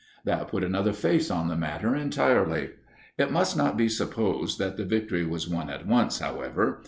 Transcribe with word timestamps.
That 0.25 0.47
put 0.47 0.63
another 0.63 0.93
face 0.93 1.29
on 1.29 1.47
the 1.47 1.55
matter 1.55 1.95
entirely. 1.95 2.71
It 3.19 3.31
must 3.31 3.55
not 3.55 3.77
be 3.77 3.87
supposed 3.87 4.57
that 4.57 4.75
the 4.75 4.83
victory 4.83 5.23
was 5.25 5.47
won 5.47 5.69
at 5.69 5.85
once, 5.85 6.17
however. 6.17 6.79